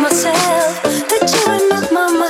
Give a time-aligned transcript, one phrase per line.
[0.00, 2.28] myself that you ain't my mama.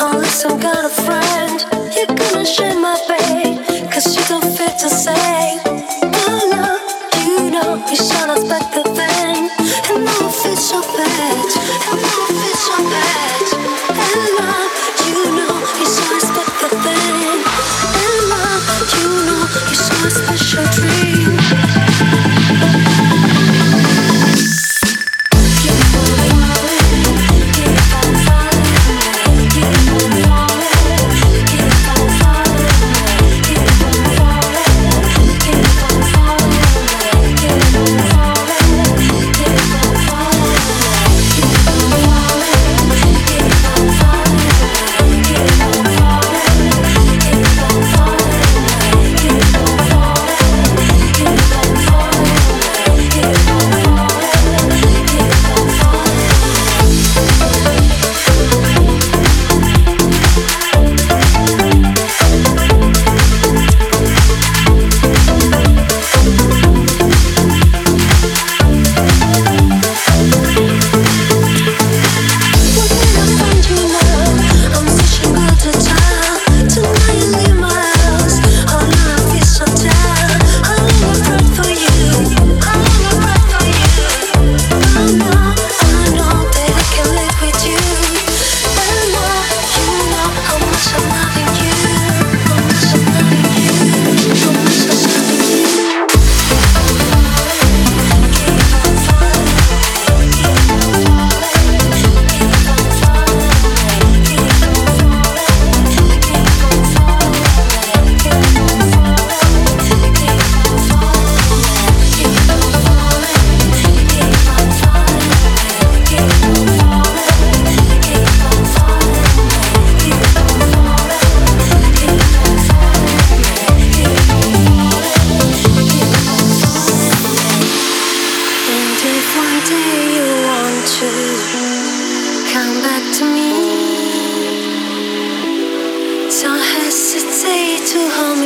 [0.00, 1.60] Unless I'm got friend,
[1.94, 3.60] you're gonna share my pain
[3.92, 5.60] Cause you don't fit to same.
[6.00, 6.78] You know
[7.26, 7.50] you
[8.96, 9.40] thing
[9.86, 10.24] you know
[15.76, 16.00] you
[16.86, 17.38] thing
[18.96, 20.99] you know you're special treat.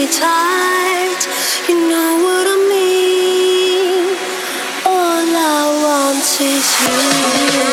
[0.06, 1.20] Tight.
[1.68, 4.16] You know what I mean.
[4.84, 7.63] All I want is you.